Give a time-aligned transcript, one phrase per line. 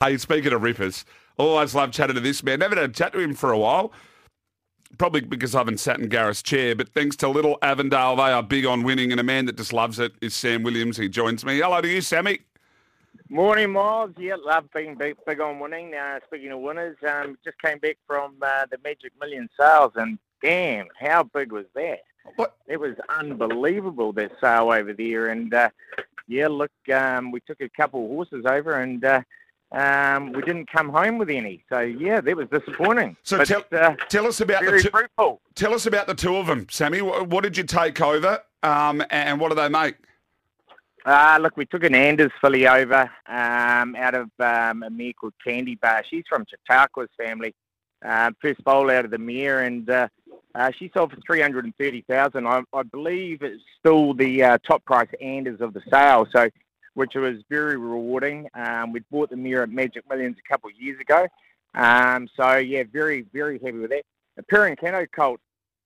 [0.00, 1.04] Hey, speaking of rippers,
[1.38, 2.60] always love chatting to this man.
[2.60, 3.92] Never had a chat to him for a while.
[4.96, 8.44] Probably because I haven't sat in Gareth's chair, but thanks to Little Avondale, they are
[8.44, 10.98] big on winning, and a man that just loves it is Sam Williams.
[10.98, 11.58] He joins me.
[11.58, 12.38] Hello to you, Sammy.
[13.28, 14.12] Morning, Miles.
[14.16, 15.92] Yeah, love being big, big on winning.
[15.94, 20.16] Uh, speaking of winners, um, just came back from uh, the Magic Million sales, and
[20.40, 22.02] damn, how big was that?
[22.36, 22.54] What?
[22.68, 25.70] It was unbelievable that sale over there, and uh,
[26.28, 29.22] yeah, look, um, we took a couple of horses over, and uh,
[29.72, 31.62] um, we didn't come home with any.
[31.68, 33.16] So yeah, that was disappointing.
[33.22, 35.40] So but, tell, uh, tell us about the two, fruitful.
[35.54, 37.02] tell us about the two of them, Sammy.
[37.02, 39.96] What, what did you take over, um, and what do they make?
[41.04, 45.32] Uh, look, we took an Anders filly over um, out of um, a mare called
[45.42, 46.02] Candy Bar.
[46.08, 47.54] She's from Chautauqua's family.
[48.04, 50.06] Uh, first foal out of the mare, and uh,
[50.54, 52.46] uh, she sold for three hundred and thirty thousand.
[52.46, 56.48] I, I believe it's still the uh, top price Anders of the sale, so
[56.94, 58.48] which was very rewarding.
[58.54, 61.26] Um, we bought the mare at Magic Millions a couple of years ago,
[61.74, 64.02] um, so yeah, very very happy with that.
[64.36, 65.40] The Per Incanto colt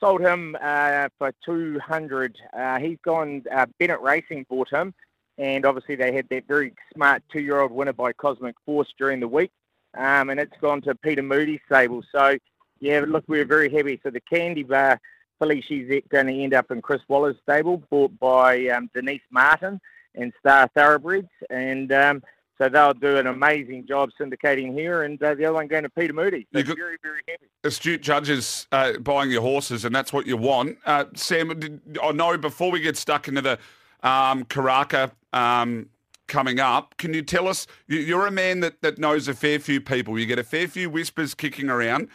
[0.00, 2.36] sold him uh, for two hundred.
[2.56, 3.42] Uh, he's gone.
[3.50, 4.94] Uh, Bennett Racing bought him,
[5.38, 9.50] and obviously they had that very smart two-year-old winner by Cosmic Force during the week,
[9.96, 12.02] um, and it's gone to Peter Moody's stable.
[12.12, 12.36] So
[12.80, 13.98] yeah, look, we're very happy.
[14.02, 15.00] So the Candy Bar
[15.38, 19.80] filly, she's going to end up in Chris Waller's stable, bought by um, Denise Martin
[20.14, 22.22] and Star Thoroughbreds, and um,
[22.58, 25.90] so they'll do an amazing job syndicating here, and uh, the other one going to
[25.90, 26.46] Peter Moody.
[26.52, 27.46] So very, very happy.
[27.64, 30.78] Astute judges uh, buying your horses, and that's what you want.
[30.84, 33.58] Uh, Sam, did, I know before we get stuck into the
[34.02, 35.88] um, Karaka um,
[36.26, 37.66] coming up, can you tell us?
[37.86, 40.18] you- You're a man that, that knows a fair few people.
[40.18, 42.08] You get a fair few whispers kicking around,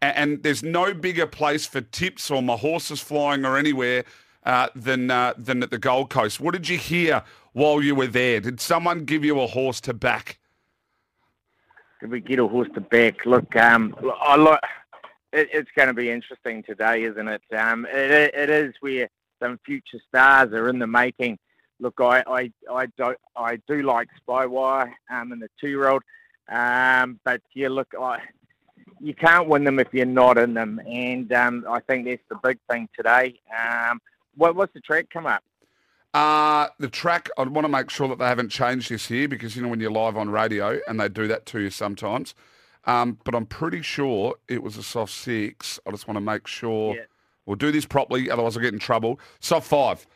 [0.00, 4.04] and, and there's no bigger place for tips or my horses flying or anywhere
[4.44, 6.40] uh, than uh, than at the Gold Coast.
[6.40, 8.40] What did you hear while you were there?
[8.40, 10.38] Did someone give you a horse to back?
[12.00, 13.26] Did we get a horse to back?
[13.26, 14.60] Look, um, I look.
[15.32, 17.42] It, it's going to be interesting today, isn't it?
[17.56, 19.08] Um, it, it is where
[19.40, 21.38] some future stars are in the making.
[21.78, 26.02] Look, I, I, I do, I do like Spywire um, and the two-year-old,
[26.50, 28.18] um, but yeah, look, I,
[29.00, 32.36] you can't win them if you're not in them, and um, I think that's the
[32.42, 33.40] big thing today.
[33.50, 34.00] Um,
[34.36, 35.42] what, what's the track come up?
[36.12, 39.54] Uh, the track, I want to make sure that they haven't changed this year because,
[39.54, 42.34] you know, when you're live on radio and they do that to you sometimes.
[42.84, 45.78] Um, but I'm pretty sure it was a soft six.
[45.86, 47.02] I just want to make sure Yeah.
[47.46, 49.20] we'll do this properly, otherwise I'll get in trouble.
[49.38, 50.06] Soft five.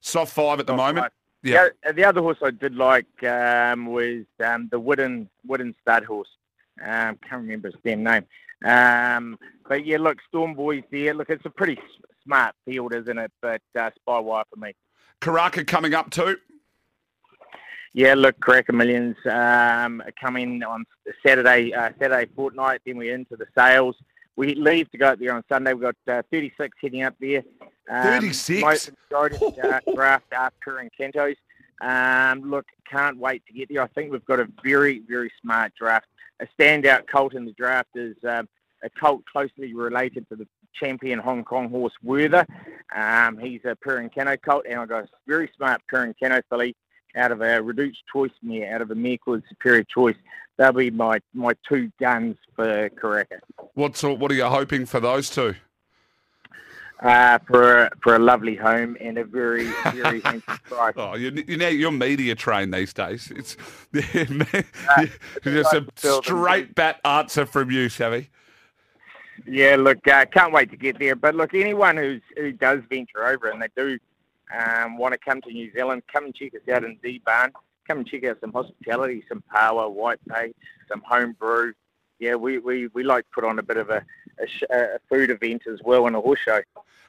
[0.00, 1.04] Soft five at the Soft moment.
[1.04, 1.10] five.
[1.42, 1.68] Yeah.
[1.84, 6.28] The, the other horse I did like um, was um, the Widden Widden stud horse.
[6.82, 8.24] Um, can't remember his damn name.
[8.64, 11.14] Um, but yeah, look, Storm Boy's there.
[11.14, 11.78] Look, it's a pretty
[12.30, 13.32] smart field, isn't it?
[13.42, 14.74] But uh, Spywire for me.
[15.20, 16.36] Karaka coming up too.
[17.92, 20.84] Yeah, look, Karaka Millions um, are coming on
[21.26, 22.82] Saturday, uh, Saturday fortnight.
[22.86, 23.96] Then we're into the sales.
[24.36, 25.72] We leave to go up there on Sunday.
[25.72, 27.42] We've got uh, 36 heading up there.
[27.90, 28.62] Um, 36?
[28.62, 31.34] Most majority uh, draft after and Kentos.
[31.80, 33.82] Um, look, can't wait to get there.
[33.82, 36.06] I think we've got a very, very smart draft.
[36.40, 38.48] A standout colt in the draft is um,
[38.84, 42.46] a colt closely related to the champion Hong Kong horse Werther.
[42.94, 46.74] Um, he's a Per Incanto colt, and I've got a very smart Per Incanto filly
[47.16, 50.16] out of a Redoute's Choice mare, out of a mare called Superior Choice.
[50.56, 53.40] They'll be my, my two guns for Karaka.
[53.74, 55.54] What sort, what are you hoping for those two?
[57.02, 59.64] Uh, for, a, for a lovely home and a very,
[59.94, 60.92] very handsome price.
[60.98, 63.32] Oh, you, you know, you're media trained these days.
[63.34, 63.56] It's
[65.42, 65.86] just a
[66.22, 68.28] straight bat answer from you, Sammy.
[69.46, 71.16] Yeah, look, uh, can't wait to get there.
[71.16, 73.98] But look, anyone who's who does venture over and they do
[74.52, 77.52] um, want to come to New Zealand, come and check us out in D Barn.
[77.90, 80.54] come and check out some hospitality, some paua, white paint,
[80.88, 81.72] some home brew.
[82.20, 84.04] Yeah, we, we, we like to put on a bit of a,
[84.38, 86.60] a, sh- a food event as well in a horse show.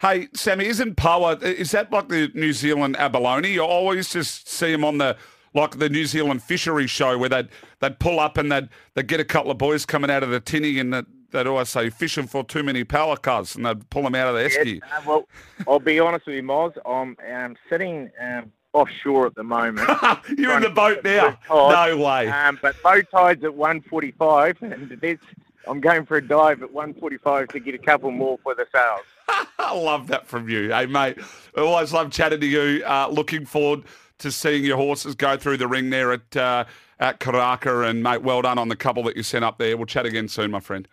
[0.00, 3.52] Hey, Sammy, isn't paua, is that like the New Zealand abalone?
[3.52, 5.16] You always just see them on the,
[5.52, 7.48] like the New Zealand fishery show where they'd,
[7.80, 10.40] they'd pull up and they'd, they'd get a couple of boys coming out of the
[10.40, 14.02] tinny and they'd, they'd always say, fishing for too many power cars and they'd pull
[14.02, 14.80] them out of the esky.
[14.82, 15.28] Uh, well,
[15.68, 16.76] I'll be honest with you, Moz.
[16.86, 19.88] I'm um, sitting um, offshore at the moment.
[20.38, 21.38] You're in the boat now.
[21.48, 22.28] No way.
[22.28, 25.22] Um, but bow tide's at 145, and that's,
[25.66, 29.00] I'm going for a dive at 145 to get a couple more for the sales.
[29.58, 30.70] I love that from you.
[30.70, 31.18] Hey, mate,
[31.56, 32.84] I always love chatting to you.
[32.84, 33.84] Uh, looking forward
[34.18, 36.64] to seeing your horses go through the ring there at, uh,
[36.98, 37.88] at Karaka.
[37.88, 39.76] And, mate, well done on the couple that you sent up there.
[39.76, 40.86] We'll chat again soon, my friend.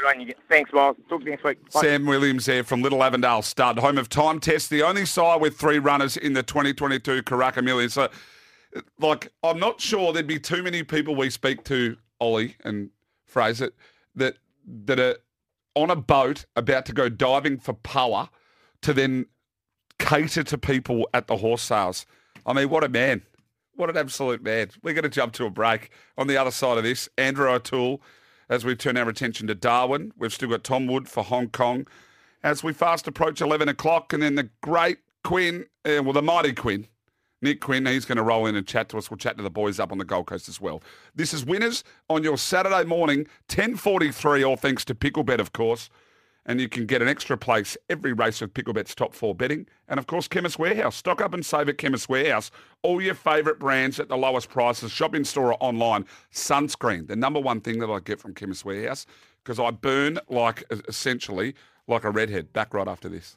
[0.00, 0.34] Good on you.
[0.48, 0.96] Thanks, Miles.
[1.08, 1.58] Talk next week.
[1.72, 1.80] Bye.
[1.80, 5.56] Sam Williams there from Little Avondale Stud, home of Time Test, the only side with
[5.58, 7.90] three runners in the 2022 Karaka Million.
[7.90, 8.08] So,
[8.98, 12.90] like, I'm not sure there'd be too many people we speak to, Ollie and
[13.24, 13.72] Fraser,
[14.14, 14.36] that
[14.84, 15.16] that are
[15.74, 18.28] on a boat about to go diving for paua
[18.82, 19.26] to then
[19.98, 22.06] cater to people at the horse sales.
[22.46, 23.22] I mean, what a man.
[23.74, 24.70] What an absolute man.
[24.82, 25.90] We're going to jump to a break.
[26.16, 28.02] On the other side of this, Andrew O'Toole,
[28.50, 30.12] as we turn our attention to Darwin.
[30.18, 31.86] We've still got Tom Wood for Hong Kong.
[32.42, 36.52] As we fast approach 11 o'clock, and then the great Quinn, uh, well, the mighty
[36.52, 36.88] Quinn,
[37.40, 39.10] Nick Quinn, he's going to roll in and chat to us.
[39.10, 40.82] We'll chat to the boys up on the Gold Coast as well.
[41.14, 45.88] This is Winners on your Saturday morning, 10.43, all thanks to Picklebet, of course.
[46.46, 49.66] And you can get an extra place every race with Picklebet's top four betting.
[49.88, 50.96] And, of course, Chemist Warehouse.
[50.96, 52.50] Stock up and save at Chemist Warehouse.
[52.82, 54.90] All your favourite brands at the lowest prices.
[54.90, 56.06] Shop in store or online.
[56.32, 59.06] Sunscreen, the number one thing that I get from Chemist Warehouse
[59.42, 61.54] because I burn like, essentially,
[61.86, 62.52] like a redhead.
[62.52, 63.36] Back right after this.